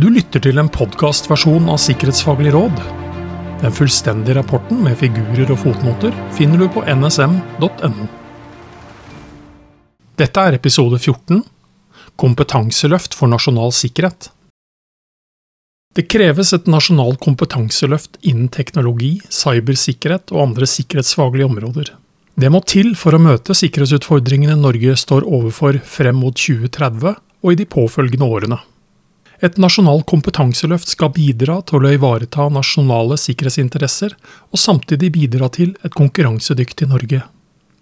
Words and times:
Du 0.00 0.06
lytter 0.08 0.40
til 0.40 0.56
en 0.56 0.68
podkastversjon 0.72 1.66
av 1.68 1.76
Sikkerhetsfaglig 1.82 2.54
råd. 2.54 2.78
Den 3.60 3.74
fullstendige 3.76 4.38
rapporten 4.38 4.78
med 4.80 4.94
figurer 4.96 5.50
og 5.52 5.58
fotnoter 5.60 6.14
finner 6.32 6.62
du 6.62 6.70
på 6.72 6.80
nsm.no. 6.88 8.06
Dette 10.16 10.44
er 10.46 10.56
episode 10.56 10.96
14 10.96 11.42
Kompetanseløft 12.16 13.18
for 13.18 13.28
nasjonal 13.28 13.74
sikkerhet. 13.76 14.30
Det 15.92 16.06
kreves 16.08 16.54
et 16.56 16.70
nasjonalt 16.70 17.20
kompetanseløft 17.20 18.16
innen 18.22 18.48
teknologi, 18.48 19.18
cybersikkerhet 19.28 20.32
og 20.32 20.46
andre 20.46 20.70
sikkerhetsfaglige 20.78 21.50
områder. 21.52 21.92
Det 22.40 22.48
må 22.48 22.64
til 22.64 22.94
for 22.96 23.12
å 23.12 23.20
møte 23.20 23.58
sikkerhetsutfordringene 23.58 24.56
Norge 24.64 24.96
står 24.96 25.28
overfor 25.28 25.82
frem 25.84 26.22
mot 26.24 26.40
2030 26.40 27.18
og 27.18 27.52
i 27.52 27.60
de 27.60 27.68
påfølgende 27.68 28.32
årene. 28.40 28.62
Et 29.40 29.56
nasjonalt 29.56 30.04
kompetanseløft 30.10 30.90
skal 30.92 31.14
bidra 31.16 31.60
til 31.64 31.86
å 31.86 31.92
ivareta 31.94 32.50
nasjonale 32.52 33.16
sikkerhetsinteresser, 33.20 34.12
og 34.52 34.60
samtidig 34.60 35.14
bidra 35.14 35.48
til 35.52 35.72
et 35.86 35.96
konkurransedyktig 35.96 36.90
Norge. 36.90 37.22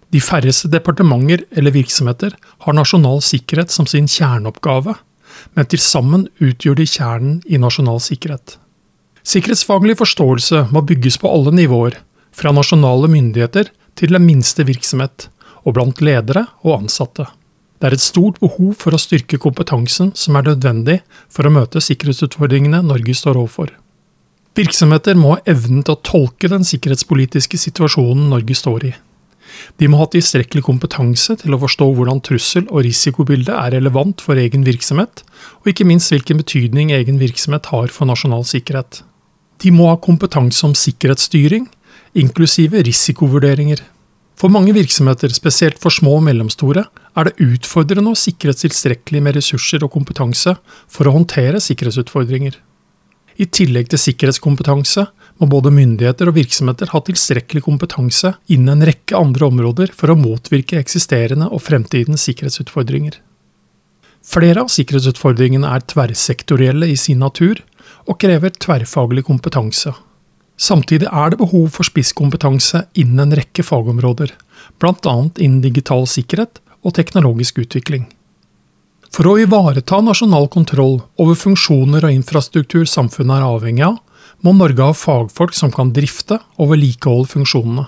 De 0.09 0.21
færreste 0.23 0.71
departementer 0.71 1.43
eller 1.51 1.75
virksomheter 1.75 2.33
har 2.65 2.77
nasjonal 2.77 3.19
sikkerhet 3.21 3.73
som 3.75 3.85
sin 3.89 4.07
kjerneoppgave, 4.09 4.95
men 5.53 5.67
til 5.69 5.83
sammen 5.83 6.25
utgjør 6.41 6.79
de 6.79 6.87
kjernen 6.89 7.35
i 7.45 7.59
nasjonal 7.61 7.99
sikkerhet. 8.03 8.55
Sikkerhetsfaglig 9.27 9.97
forståelse 9.99 10.69
må 10.73 10.81
bygges 10.87 11.19
på 11.21 11.29
alle 11.29 11.53
nivåer, 11.53 11.99
fra 12.31 12.53
nasjonale 12.55 13.09
myndigheter 13.11 13.69
til 13.99 14.15
den 14.15 14.23
minste 14.25 14.63
virksomhet, 14.63 15.27
og 15.67 15.75
blant 15.75 15.99
ledere 16.01 16.47
og 16.63 16.79
ansatte. 16.79 17.27
Det 17.79 17.87
er 17.87 17.95
et 17.95 18.03
stort 18.03 18.39
behov 18.43 18.73
for 18.81 18.95
å 18.95 18.99
styrke 18.99 19.39
kompetansen 19.39 20.11
som 20.19 20.35
er 20.35 20.49
nødvendig 20.49 20.99
for 21.31 21.47
å 21.47 21.53
møte 21.53 21.79
sikkerhetsutfordringene 21.83 22.81
Norge 22.83 23.15
står 23.15 23.39
overfor. 23.39 23.71
Virksomheter 24.59 25.15
må 25.15 25.37
ha 25.37 25.43
evnen 25.47 25.85
til 25.87 25.95
å 25.95 26.01
tolke 26.03 26.49
den 26.51 26.65
sikkerhetspolitiske 26.67 27.59
situasjonen 27.61 28.27
Norge 28.33 28.57
står 28.57 28.89
i. 28.89 28.91
De 29.79 29.87
må 29.89 29.99
ha 30.01 30.07
tilstrekkelig 30.11 30.63
kompetanse 30.67 31.37
til 31.41 31.55
å 31.55 31.59
forstå 31.61 31.87
hvordan 31.95 32.19
trussel- 32.25 32.67
og 32.67 32.83
risikobildet 32.85 33.53
er 33.55 33.73
relevant 33.77 34.21
for 34.23 34.39
egen 34.39 34.65
virksomhet, 34.67 35.23
og 35.63 35.71
ikke 35.71 35.87
minst 35.87 36.11
hvilken 36.13 36.41
betydning 36.41 36.91
egen 36.95 37.19
virksomhet 37.21 37.71
har 37.71 37.87
for 37.93 38.09
nasjonal 38.09 38.43
sikkerhet. 38.47 39.01
De 39.59 39.71
må 39.75 39.89
ha 39.91 39.99
kompetanse 39.99 40.63
om 40.67 40.75
sikkerhetsstyring, 40.77 41.67
inklusive 42.19 42.83
risikovurderinger. 42.87 43.81
For 44.39 44.47
mange 44.47 44.71
virksomheter, 44.71 45.33
spesielt 45.35 45.81
for 45.83 45.91
små 45.91 46.15
og 46.21 46.23
mellomstore, 46.29 46.85
er 47.19 47.27
det 47.27 47.43
utfordrende 47.43 48.13
å 48.13 48.19
sikre 48.19 48.53
tilstrekkelig 48.55 49.19
med 49.25 49.35
ressurser 49.35 49.83
og 49.83 49.91
kompetanse 49.91 50.53
for 50.87 51.09
å 51.09 51.15
håndtere 51.17 51.59
sikkerhetsutfordringer. 51.63 52.55
I 53.39 53.47
tillegg 53.51 53.91
til 53.91 53.99
sikkerhetskompetanse 53.99 55.05
må 55.39 55.47
både 55.51 55.71
myndigheter 55.75 56.31
og 56.31 56.37
virksomheter 56.39 56.91
ha 56.93 57.03
tilstrekkelig 57.03 57.65
kompetanse 57.67 58.33
innen 58.51 58.77
en 58.77 58.87
rekke 58.87 59.19
andre 59.19 59.47
områder 59.51 59.93
for 59.95 60.11
å 60.11 60.19
motvirke 60.19 60.79
eksisterende 60.79 61.47
og 61.51 61.63
fremtidens 61.63 62.23
sikkerhetsutfordringer. 62.27 63.19
Flere 64.23 64.63
av 64.63 64.71
sikkerhetsutfordringene 64.71 65.67
er 65.71 65.87
tverrsektorielle 65.87 66.91
i 66.91 66.99
sin 66.99 67.23
natur 67.23 67.59
og 68.07 68.19
krever 68.19 68.55
tverrfaglig 68.55 69.23
kompetanse. 69.27 69.95
Samtidig 70.59 71.07
er 71.07 71.31
det 71.31 71.39
behov 71.39 71.69
for 71.71 71.87
spisskompetanse 71.87 72.83
innen 72.99 73.21
en 73.23 73.35
rekke 73.39 73.63
fagområder, 73.63 74.33
bl.a. 74.81 75.15
innen 75.39 75.61
digital 75.63 76.03
sikkerhet 76.09 76.59
og 76.83 76.95
teknologisk 76.97 77.61
utvikling. 77.63 78.09
For 79.09 79.25
å 79.25 79.37
ivareta 79.41 80.01
nasjonal 80.03 80.49
kontroll 80.53 80.99
over 81.19 81.37
funksjoner 81.39 82.05
og 82.05 82.13
infrastruktur 82.13 82.83
samfunnet 82.85 83.39
er 83.39 83.47
avhengig 83.47 83.87
av, 83.87 83.95
må 84.45 84.53
Norge 84.55 84.85
ha 84.85 84.95
fagfolk 84.95 85.55
som 85.55 85.71
kan 85.73 85.93
drifte 85.95 86.37
og 86.59 86.73
vedlikeholde 86.73 87.31
funksjonene. 87.31 87.87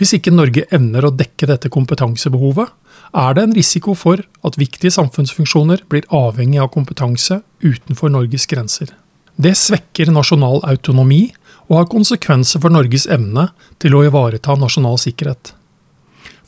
Hvis 0.00 0.16
ikke 0.16 0.32
Norge 0.34 0.64
evner 0.74 1.04
å 1.06 1.12
dekke 1.14 1.46
dette 1.50 1.70
kompetansebehovet, 1.70 2.70
er 3.12 3.36
det 3.36 3.44
en 3.44 3.54
risiko 3.54 3.92
for 3.98 4.22
at 4.46 4.56
viktige 4.58 4.94
samfunnsfunksjoner 4.94 5.84
blir 5.92 6.08
avhengig 6.16 6.62
av 6.62 6.72
kompetanse 6.74 7.42
utenfor 7.62 8.10
Norges 8.14 8.48
grenser. 8.50 8.88
Det 9.36 9.52
svekker 9.58 10.10
nasjonal 10.12 10.62
autonomi 10.68 11.26
og 11.70 11.76
har 11.78 11.90
konsekvenser 11.90 12.62
for 12.62 12.74
Norges 12.74 13.06
evne 13.10 13.48
til 13.82 13.96
å 13.96 14.04
ivareta 14.06 14.56
nasjonal 14.58 14.98
sikkerhet. 15.00 15.54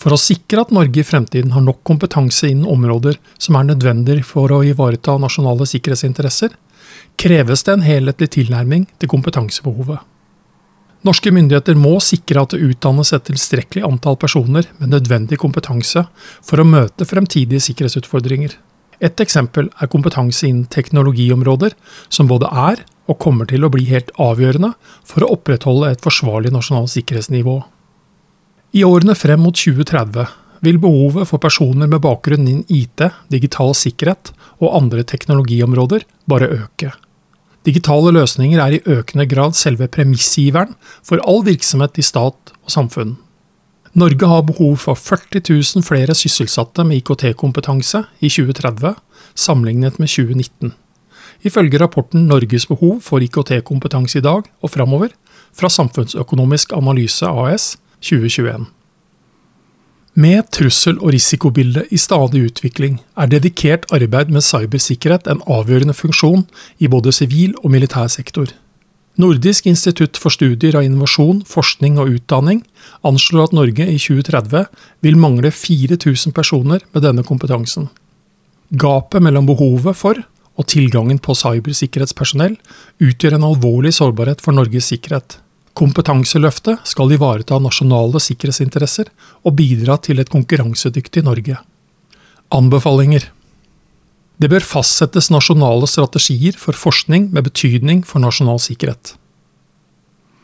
For 0.01 0.15
å 0.15 0.21
sikre 0.21 0.65
at 0.65 0.73
Norge 0.75 1.01
i 1.01 1.07
fremtiden 1.07 1.55
har 1.55 1.63
nok 1.65 1.81
kompetanse 1.87 2.51
innen 2.51 2.69
områder 2.69 3.21
som 3.39 3.57
er 3.57 3.69
nødvendig 3.71 4.21
for 4.27 4.53
å 4.53 4.65
ivareta 4.67 5.17
nasjonale 5.23 5.69
sikkerhetsinteresser, 5.71 6.57
kreves 7.21 7.63
det 7.65 7.77
en 7.77 7.87
helhetlig 7.87 8.33
tilnærming 8.35 8.89
til 8.99 9.11
kompetansebehovet. 9.11 10.03
Norske 11.05 11.29
myndigheter 11.37 11.77
må 11.77 11.99
sikre 12.01 12.43
at 12.43 12.55
det 12.55 12.65
utdannes 12.65 13.13
et 13.13 13.27
tilstrekkelig 13.29 13.85
antall 13.85 14.17
personer 14.21 14.71
med 14.79 14.95
nødvendig 14.95 15.37
kompetanse 15.43 16.07
for 16.41 16.61
å 16.61 16.69
møte 16.69 17.05
fremtidige 17.05 17.61
sikkerhetsutfordringer. 17.67 18.55
Et 19.05 19.21
eksempel 19.21 19.69
er 19.83 19.91
kompetanse 19.93 20.47
innen 20.49 20.65
teknologiområder, 20.73 21.75
som 22.09 22.31
både 22.31 22.49
er 22.49 22.85
og 23.11 23.21
kommer 23.21 23.49
til 23.51 23.65
å 23.65 23.71
bli 23.73 23.87
helt 23.91 24.11
avgjørende 24.21 24.73
for 25.05 25.25
å 25.25 25.35
opprettholde 25.37 25.93
et 25.93 26.05
forsvarlig 26.05 26.53
nasjonalt 26.55 26.93
sikkerhetsnivå. 26.95 27.59
I 28.75 28.85
årene 28.87 29.15
frem 29.15 29.45
mot 29.45 29.55
2030 29.55 30.33
vil 30.65 30.81
behovet 30.81 31.29
for 31.29 31.43
personer 31.43 31.91
med 31.91 32.03
bakgrunn 32.05 32.47
innen 32.49 32.65
IT, 32.73 33.05
digital 33.31 33.75
sikkerhet 33.77 34.33
og 34.61 34.73
andre 34.75 35.05
teknologiområder 35.07 36.07
bare 36.31 36.51
øke. 36.57 36.95
Digitale 37.65 38.13
løsninger 38.13 38.61
er 38.61 38.77
i 38.77 38.83
økende 38.85 39.27
grad 39.29 39.57
selve 39.57 39.89
premissgiveren 39.89 40.75
for 41.05 41.23
all 41.25 41.45
virksomhet 41.47 42.01
i 42.01 42.05
stat 42.05 42.53
og 42.53 42.73
samfunn. 42.73 43.17
Norge 43.95 44.27
har 44.27 44.43
behov 44.43 44.81
for 44.83 44.99
40 44.99 45.45
000 45.49 45.85
flere 45.87 46.17
sysselsatte 46.19 46.85
med 46.85 46.99
IKT-kompetanse 46.99 48.03
i 48.19 48.29
2030, 48.29 48.97
sammenlignet 49.39 50.01
med 50.03 50.11
2019. 50.11 50.75
Ifølge 51.45 51.79
rapporten 51.79 52.27
'Norges 52.27 52.67
behov 52.67 53.01
for 53.01 53.21
IKT-kompetanse 53.21 54.19
i 54.19 54.23
dag 54.25 54.43
og 54.63 54.71
framover' 54.71 55.13
fra 55.53 55.69
Samfunnsøkonomisk 55.69 56.73
analyse 56.73 57.27
AS 57.27 57.77
2021. 58.01 58.67
Med 60.15 60.43
trussel- 60.55 61.01
og 61.03 61.13
risikobilde 61.13 61.85
i 61.91 61.97
stadig 61.97 62.45
utvikling 62.47 63.01
er 63.17 63.27
dedikert 63.27 63.87
arbeid 63.93 64.31
med 64.31 64.43
cybersikkerhet 64.47 65.27
en 65.27 65.43
avgjørende 65.47 65.95
funksjon 65.95 66.47
i 66.79 66.87
både 66.87 67.13
sivil 67.13 67.55
og 67.65 67.71
militær 67.71 68.07
sektor. 68.07 68.47
Nordisk 69.19 69.67
institutt 69.67 70.17
for 70.17 70.31
studier 70.31 70.75
av 70.75 70.83
innovasjon, 70.83 71.43
forskning 71.47 71.99
og 71.99 72.15
utdanning 72.17 72.65
anslår 73.07 73.49
at 73.49 73.53
Norge 73.53 73.87
i 73.87 73.99
2030 73.99 74.65
vil 75.03 75.19
mangle 75.19 75.51
4000 75.51 76.33
personer 76.33 76.81
med 76.95 77.03
denne 77.03 77.23
kompetansen. 77.23 77.91
Gapet 78.75 79.23
mellom 79.23 79.47
behovet 79.47 79.97
for 79.97 80.23
og 80.55 80.69
tilgangen 80.71 81.19
på 81.19 81.35
cybersikkerhetspersonell 81.39 82.55
utgjør 83.03 83.39
en 83.39 83.47
alvorlig 83.49 83.95
sårbarhet 83.97 84.43
for 84.45 84.55
Norges 84.55 84.91
sikkerhet. 84.93 85.39
Kompetanseløftet 85.75 86.85
skal 86.87 87.11
ivareta 87.17 87.59
nasjonale 87.59 88.21
sikkerhetsinteresser 88.23 89.11
og 89.43 89.57
bidra 89.59 89.97
til 89.99 90.23
et 90.23 90.31
konkurransedyktig 90.31 91.25
Norge. 91.27 91.59
Anbefalinger 92.55 93.27
Det 94.39 94.51
bør 94.51 94.67
fastsettes 94.67 95.31
nasjonale 95.35 95.89
strategier 95.91 96.55
for 96.59 96.79
forskning 96.79 97.33
med 97.35 97.49
betydning 97.51 98.05
for 98.07 98.23
nasjonal 98.23 98.63
sikkerhet. 98.63 99.17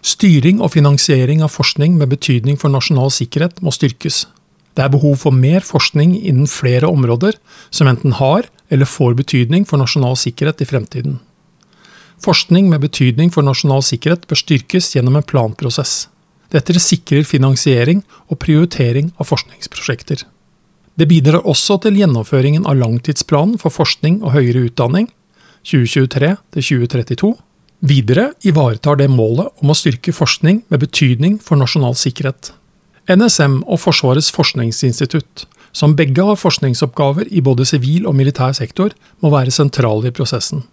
Styring 0.02 0.62
og 0.64 0.72
finansiering 0.72 1.42
av 1.44 1.52
forskning 1.52 1.98
med 2.00 2.10
betydning 2.10 2.56
for 2.58 2.72
nasjonal 2.72 3.12
sikkerhet 3.12 3.60
må 3.62 3.70
styrkes. 3.74 4.24
Det 4.74 4.82
er 4.82 4.92
behov 4.94 5.18
for 5.22 5.34
mer 5.34 5.60
forskning 5.66 6.14
innen 6.16 6.48
flere 6.48 6.88
områder 6.88 7.36
som 7.70 7.90
enten 7.90 8.16
har 8.18 8.48
eller 8.70 8.88
får 8.88 9.18
betydning 9.18 9.66
for 9.66 9.82
nasjonal 9.82 10.16
sikkerhet 10.18 10.62
i 10.62 10.68
fremtiden. 10.70 11.18
Forskning 12.20 12.68
med 12.70 12.82
betydning 12.84 13.30
for 13.32 13.46
nasjonal 13.46 13.82
sikkerhet 13.84 14.26
bør 14.28 14.40
styrkes 14.40 14.92
gjennom 14.94 15.16
en 15.18 15.26
planprosess. 15.26 16.08
Dette 16.50 16.74
sikrer 16.82 17.24
finansiering 17.24 18.02
og 18.28 18.40
prioritering 18.42 19.12
av 19.18 19.30
forskningsprosjekter. 19.30 20.26
Det 20.98 21.08
bidrar 21.08 21.46
også 21.48 21.78
til 21.84 21.96
gjennomføringen 21.96 22.66
av 22.68 22.76
langtidsplanen 22.76 23.56
for 23.60 23.72
forskning 23.72 24.20
og 24.24 24.34
høyere 24.34 24.66
utdanning 24.68 25.08
2023-2032. 25.64 27.30
Videre 27.80 28.32
ivaretar 28.44 28.98
det 29.00 29.08
målet 29.08 29.48
om 29.62 29.72
å 29.72 29.76
styrke 29.78 30.12
forskning 30.12 30.64
med 30.68 30.82
betydning 30.82 31.38
for 31.40 31.56
nasjonal 31.56 31.96
sikkerhet. 31.96 32.52
NSM 33.08 33.62
og 33.64 33.80
Forsvarets 33.80 34.28
forskningsinstitutt, 34.34 35.46
som 35.72 35.94
begge 35.96 36.24
har 36.24 36.38
forskningsoppgaver 36.38 37.30
i 37.30 37.42
både 37.44 37.66
sivil 37.68 38.06
og 38.10 38.16
militær 38.18 38.52
sektor, 38.56 38.94
må 39.22 39.30
være 39.32 39.54
sentrale 39.54 40.10
i 40.10 40.14
prosessen. 40.14 40.64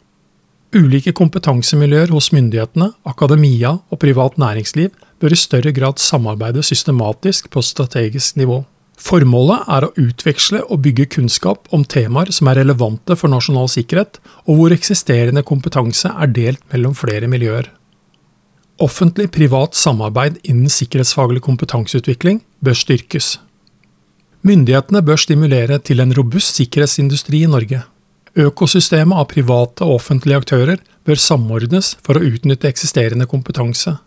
Ulike 0.76 1.14
kompetansemiljøer 1.16 2.12
hos 2.12 2.32
myndighetene, 2.36 2.90
akademia 3.08 3.78
og 3.90 4.00
privat 4.02 4.36
næringsliv 4.42 4.92
bør 5.22 5.34
i 5.34 5.40
større 5.40 5.72
grad 5.72 6.02
samarbeide 6.04 6.64
systematisk 6.64 7.50
på 7.54 7.64
strategisk 7.64 8.36
nivå. 8.38 8.64
Formålet 8.98 9.70
er 9.70 9.86
å 9.86 9.94
utveksle 10.02 10.64
og 10.74 10.82
bygge 10.84 11.06
kunnskap 11.14 11.70
om 11.74 11.86
temaer 11.86 12.34
som 12.34 12.50
er 12.50 12.60
relevante 12.64 13.16
for 13.16 13.30
nasjonal 13.30 13.70
sikkerhet, 13.70 14.18
og 14.50 14.58
hvor 14.58 14.74
eksisterende 14.74 15.46
kompetanse 15.46 16.10
er 16.10 16.34
delt 16.34 16.64
mellom 16.74 16.98
flere 16.98 17.30
miljøer. 17.30 17.70
Offentlig-privat 18.82 19.78
samarbeid 19.78 20.42
innen 20.44 20.70
sikkerhetsfaglig 20.70 21.42
kompetanseutvikling 21.46 22.42
bør 22.62 22.78
styrkes. 22.78 23.38
Myndighetene 24.48 25.02
bør 25.04 25.18
stimulere 25.20 25.76
til 25.84 26.00
en 26.00 26.14
robust 26.16 26.60
sikkerhetsindustri 26.60 27.42
i 27.44 27.50
Norge. 27.52 27.82
Økosystemet 28.38 29.18
av 29.20 29.26
private 29.32 29.84
og 29.84 29.98
offentlige 29.98 30.38
aktører 30.40 30.84
bør 31.08 31.20
samordnes 31.20 31.96
for 32.06 32.16
å 32.16 32.24
utnytte 32.24 32.70
eksisterende 32.70 33.28
kompetanse. 33.28 33.98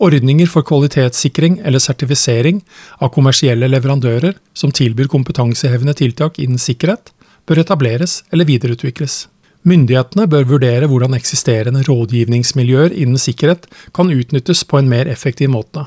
Ordninger 0.00 0.48
for 0.50 0.64
kvalitetssikring 0.66 1.58
eller 1.66 1.82
sertifisering 1.82 2.62
av 3.04 3.12
kommersielle 3.16 3.68
leverandører 3.68 4.38
som 4.56 4.72
tilbyr 4.72 5.10
kompetansehevende 5.12 5.96
tiltak 5.98 6.40
innen 6.40 6.62
sikkerhet, 6.62 7.12
bør 7.44 7.60
etableres 7.66 8.22
eller 8.32 8.48
videreutvikles. 8.48 9.26
Myndighetene 9.68 10.28
bør 10.30 10.48
vurdere 10.54 10.88
hvordan 10.88 11.18
eksisterende 11.18 11.84
rådgivningsmiljøer 11.88 12.96
innen 12.96 13.20
sikkerhet 13.20 13.68
kan 13.92 14.14
utnyttes 14.14 14.64
på 14.64 14.80
en 14.80 14.88
mer 14.88 15.10
effektiv 15.10 15.52
måte. 15.52 15.84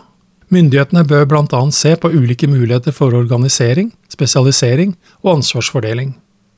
Myndighetene 0.53 1.03
bør 1.03 1.25
bl.a. 1.27 1.59
se 1.75 1.91
på 1.99 2.11
ulike 2.13 2.47
muligheter 2.47 2.95
for 2.95 3.15
organisering, 3.17 3.91
spesialisering 4.07 4.93
og 5.25 5.37
ansvarsfordeling. 5.37 6.13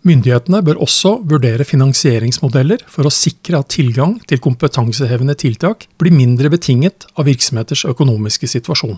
Myndighetene 0.06 0.62
bør 0.63 0.83
også 0.86 1.18
vurdere 1.27 1.65
finansieringsmodeller 1.68 2.86
for 2.88 3.09
å 3.09 3.12
sikre 3.12 3.59
at 3.59 3.74
tilgang 3.74 4.13
til 4.30 4.39
kompetansehevende 4.39 5.36
tiltak 5.41 5.88
blir 6.00 6.15
mindre 6.15 6.51
betinget 6.53 7.09
av 7.18 7.27
virksomheters 7.27 7.83
økonomiske 7.89 8.47
situasjon. 8.47 8.95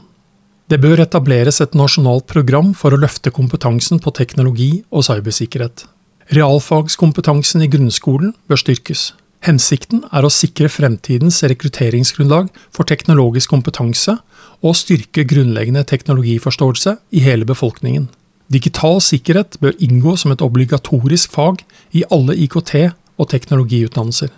Det 0.70 0.78
bør 0.80 1.02
etableres 1.04 1.58
et 1.64 1.74
nasjonalt 1.76 2.28
program 2.30 2.76
for 2.78 2.94
å 2.94 3.00
løfte 3.02 3.34
kompetansen 3.34 4.00
på 4.04 4.14
teknologi 4.16 4.84
og 4.92 5.08
cybersikkerhet. 5.08 5.88
Realfagskompetansen 6.36 7.66
i 7.66 7.72
grunnskolen 7.72 8.36
bør 8.48 8.62
styrkes. 8.62 9.10
Hensikten 9.42 10.04
er 10.14 10.22
å 10.26 10.30
sikre 10.30 10.70
fremtidens 10.70 11.40
rekrutteringsgrunnlag 11.50 12.52
for 12.70 12.86
teknologisk 12.86 13.50
kompetanse 13.50 14.20
og 14.62 14.76
styrke 14.78 15.26
grunnleggende 15.26 15.82
teknologiforståelse 15.90 16.94
i 17.18 17.24
hele 17.26 17.48
befolkningen. 17.50 18.06
Digital 18.54 19.00
sikkerhet 19.02 19.58
bør 19.64 19.74
inngå 19.82 20.14
som 20.20 20.34
et 20.34 20.44
obligatorisk 20.46 21.34
fag 21.34 21.64
i 21.98 22.04
alle 22.14 22.36
IKT- 22.38 22.92
og 23.18 23.30
teknologiutdannelser. 23.32 24.30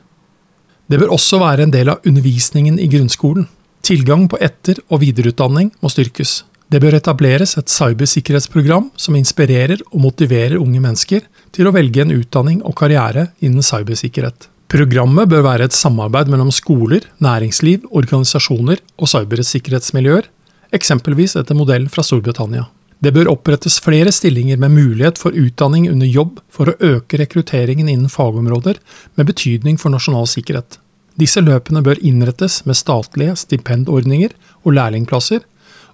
Det 0.88 1.00
bør 1.00 1.16
også 1.16 1.40
være 1.42 1.68
en 1.68 1.74
del 1.74 1.92
av 1.92 2.08
undervisningen 2.08 2.80
i 2.80 2.88
grunnskolen. 2.92 3.48
Tilgang 3.84 4.30
på 4.32 4.40
etter- 4.40 4.80
og 4.88 5.02
videreutdanning 5.04 5.74
må 5.84 5.92
styrkes. 5.92 6.44
Det 6.72 6.80
bør 6.80 6.96
etableres 6.96 7.58
et 7.60 7.70
cybersikkerhetsprogram 7.70 8.90
som 8.96 9.20
inspirerer 9.20 9.84
og 9.92 10.00
motiverer 10.08 10.62
unge 10.62 10.80
mennesker 10.80 11.28
til 11.52 11.68
å 11.68 11.76
velge 11.76 12.02
en 12.06 12.16
utdanning 12.16 12.64
og 12.64 12.78
karriere 12.80 13.28
innen 13.44 13.66
cybersikkerhet. 13.66 14.53
Programmet 14.74 15.30
bør 15.30 15.44
være 15.46 15.68
et 15.68 15.76
samarbeid 15.78 16.32
mellom 16.34 16.48
skoler, 16.50 17.04
næringsliv, 17.22 17.84
organisasjoner 17.94 18.80
og 18.98 19.10
cybersikkerhetsmiljøer, 19.12 20.26
eksempelvis 20.74 21.36
etter 21.38 21.54
modell 21.54 21.86
fra 21.94 22.02
Storbritannia. 22.02 22.64
Det 22.98 23.12
bør 23.14 23.30
opprettes 23.36 23.78
flere 23.86 24.10
stillinger 24.16 24.58
med 24.58 24.74
mulighet 24.74 25.22
for 25.22 25.38
utdanning 25.38 25.86
under 25.92 26.10
jobb 26.10 26.40
for 26.50 26.72
å 26.72 26.78
øke 26.90 27.20
rekrutteringen 27.22 27.92
innen 27.92 28.10
fagområder 28.10 28.80
med 29.14 29.30
betydning 29.30 29.78
for 29.78 29.94
nasjonal 29.94 30.26
sikkerhet. 30.32 30.80
Disse 31.22 31.44
løpene 31.46 31.84
bør 31.86 32.02
innrettes 32.02 32.64
med 32.66 32.80
statlige 32.80 33.36
stipendordninger 33.44 34.34
og 34.64 34.74
lærlingplasser, 34.80 35.46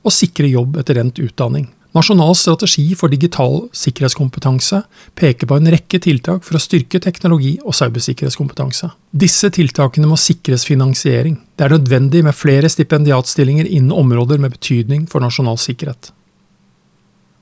og 0.08 0.16
sikre 0.16 0.48
jobb 0.48 0.80
etter 0.80 1.02
endt 1.02 1.20
utdanning. 1.20 1.68
Nasjonal 1.98 2.36
strategi 2.38 2.94
for 2.94 3.10
digital 3.10 3.64
sikkerhetskompetanse 3.74 4.84
peker 5.18 5.50
på 5.50 5.58
en 5.58 5.72
rekke 5.74 5.98
tiltak 6.04 6.44
for 6.46 6.60
å 6.60 6.62
styrke 6.62 7.02
teknologi- 7.02 7.58
og 7.64 7.74
cybersikkerhetskompetanse. 7.74 8.92
Disse 9.10 9.50
tiltakene 9.50 10.06
må 10.12 10.20
sikres 10.22 10.68
finansiering. 10.70 11.40
Det 11.58 11.66
er 11.66 11.74
nødvendig 11.74 12.22
med 12.28 12.38
flere 12.38 12.70
stipendiatstillinger 12.70 13.66
innen 13.66 13.96
områder 13.96 14.38
med 14.38 14.54
betydning 14.54 15.08
for 15.10 15.26
nasjonal 15.26 15.58
sikkerhet. 15.58 16.12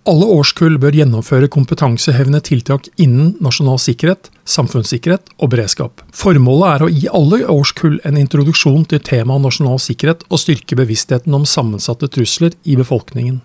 Alle 0.08 0.24
årskull 0.32 0.78
bør 0.80 0.96
gjennomføre 0.96 1.50
kompetansehevende 1.52 2.40
tiltak 2.40 2.86
innen 2.96 3.34
nasjonal 3.44 3.76
sikkerhet, 3.84 4.30
samfunnssikkerhet 4.48 5.34
og 5.36 5.52
beredskap. 5.52 6.00
Formålet 6.16 6.70
er 6.70 6.86
å 6.86 6.90
gi 6.94 7.10
alle 7.12 7.42
årskull 7.52 8.00
en 8.08 8.16
introduksjon 8.16 8.88
til 8.88 9.04
temaet 9.04 9.44
nasjonal 9.44 9.84
sikkerhet 9.84 10.24
og 10.32 10.40
styrke 10.40 10.80
bevisstheten 10.80 11.36
om 11.36 11.44
sammensatte 11.44 12.08
trusler 12.08 12.56
i 12.64 12.80
befolkningen. 12.80 13.42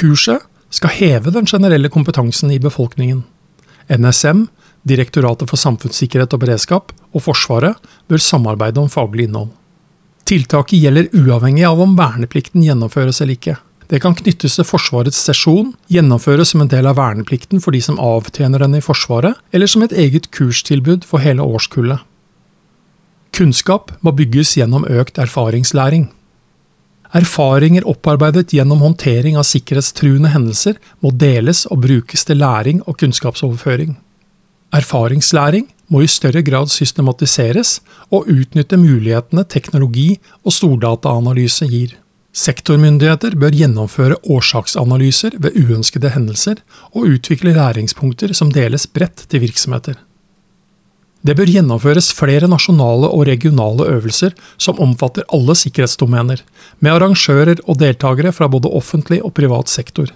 Kurset 0.00 0.46
skal 0.72 0.94
heve 0.96 1.32
den 1.34 1.48
generelle 1.50 1.90
kompetansen 1.92 2.50
i 2.54 2.60
befolkningen. 2.62 3.22
NSM, 3.90 4.46
Direktoratet 4.88 5.50
for 5.50 5.60
samfunnssikkerhet 5.60 6.32
og 6.32 6.40
beredskap, 6.40 6.92
og 7.12 7.24
Forsvaret 7.26 7.76
bør 8.08 8.22
samarbeide 8.24 8.80
om 8.80 8.88
faglig 8.88 9.28
innhold. 9.28 9.50
Tiltaket 10.24 10.80
gjelder 10.80 11.10
uavhengig 11.16 11.66
av 11.68 11.80
om 11.82 11.96
verneplikten 11.98 12.64
gjennomføres 12.64 13.20
eller 13.20 13.36
ikke. 13.36 13.56
Det 13.90 13.98
kan 14.00 14.14
knyttes 14.14 14.54
til 14.56 14.64
Forsvarets 14.64 15.18
sesjon, 15.18 15.72
gjennomføres 15.90 16.52
som 16.52 16.62
en 16.62 16.70
del 16.70 16.86
av 16.86 16.96
verneplikten 17.00 17.60
for 17.60 17.74
de 17.74 17.80
som 17.82 17.98
avtjener 18.00 18.62
den 18.62 18.78
i 18.78 18.84
Forsvaret, 18.84 19.34
eller 19.50 19.68
som 19.68 19.82
et 19.82 19.92
eget 19.92 20.30
kurstilbud 20.30 21.04
for 21.08 21.20
hele 21.20 21.42
årskullet. 21.42 21.98
Kunnskap 23.34 23.90
må 24.00 24.14
bygges 24.14 24.54
gjennom 24.56 24.86
økt 24.86 25.18
erfaringslæring. 25.18 26.08
Erfaringer 27.10 27.86
opparbeidet 27.90 28.52
gjennom 28.54 28.84
håndtering 28.84 29.34
av 29.38 29.46
sikkerhetstruende 29.48 30.30
hendelser 30.30 30.76
må 31.02 31.10
deles 31.10 31.64
og 31.66 31.82
brukes 31.82 32.22
til 32.26 32.38
læring 32.38 32.84
og 32.86 33.00
kunnskapsoverføring. 33.02 33.96
Erfaringslæring 34.70 35.66
må 35.90 36.04
i 36.04 36.10
større 36.10 36.44
grad 36.46 36.70
systematiseres 36.70 37.80
og 38.14 38.28
utnytte 38.30 38.78
mulighetene 38.78 39.42
teknologi 39.42 40.20
og 40.44 40.54
stordataanalyse 40.54 41.66
gir. 41.72 41.96
Sektormyndigheter 42.30 43.34
bør 43.34 43.56
gjennomføre 43.58 44.20
årsaksanalyser 44.30 45.34
ved 45.42 45.58
uønskede 45.58 46.12
hendelser 46.14 46.62
og 46.94 47.08
utvikle 47.16 47.56
læringspunkter 47.56 48.36
som 48.38 48.54
deles 48.54 48.86
bredt 48.86 49.26
til 49.26 49.42
virksomheter. 49.42 49.98
Det 51.20 51.34
bør 51.36 51.50
gjennomføres 51.52 52.14
flere 52.16 52.48
nasjonale 52.48 53.10
og 53.12 53.26
regionale 53.28 53.84
øvelser 53.92 54.32
som 54.56 54.80
omfatter 54.80 55.26
alle 55.36 55.56
sikkerhetsdomener, 55.58 56.40
med 56.80 56.94
arrangører 56.94 57.60
og 57.66 57.76
deltakere 57.82 58.32
fra 58.32 58.48
både 58.48 58.72
offentlig 58.72 59.20
og 59.20 59.34
privat 59.36 59.68
sektor. 59.68 60.08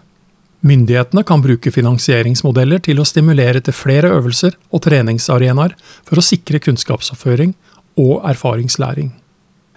Myndighetene 0.65 1.27
kan 1.29 1.43
bruke 1.45 1.73
finansieringsmodeller 1.75 2.81
til 2.87 3.03
å 3.03 3.05
stimulere 3.05 3.61
til 3.61 3.77
flere 3.77 4.15
øvelser 4.17 4.57
og 4.73 4.81
treningsarenaer 4.87 5.75
for 6.09 6.17
å 6.17 6.25
sikre 6.25 6.63
kunnskapsoppføring 6.65 7.53
og 8.01 8.25
erfaringslæring. 8.31 9.13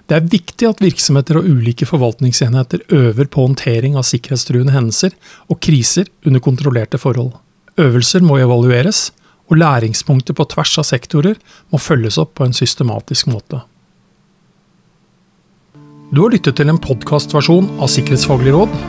Det 0.08 0.16
er 0.16 0.30
viktig 0.32 0.70
at 0.70 0.80
virksomheter 0.80 1.42
og 1.42 1.50
ulike 1.52 1.86
forvaltningsenheter 1.90 2.86
øver 2.96 3.28
på 3.28 3.44
håndtering 3.44 3.98
av 4.00 4.08
sikkerhetstruende 4.08 4.72
hendelser 4.72 5.12
og 5.52 5.60
kriser 5.60 6.08
under 6.24 6.40
kontrollerte 6.40 7.02
forhold. 7.02 7.34
Øvelser 7.76 8.24
må 8.24 8.40
evalueres, 8.40 9.10
og 9.48 9.58
læringspunkter 9.62 10.36
på 10.38 10.46
tvers 10.54 10.76
av 10.82 10.88
sektorer 10.90 11.40
må 11.72 11.80
følges 11.82 12.20
opp 12.22 12.36
på 12.38 12.48
en 12.48 12.56
systematisk 12.56 13.32
måte. 13.32 13.64
Du 16.12 16.24
har 16.24 16.32
lyttet 16.32 16.56
til 16.60 16.72
en 16.72 16.80
podkastversjon 16.80 17.68
av 17.82 17.92
Sikkerhetsfaglig 17.92 18.56
råd. 18.56 18.80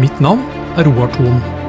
Mitt 0.00 0.20
navn 0.20 0.44
er 0.76 0.88
Roar 0.88 1.08
Thon. 1.16 1.59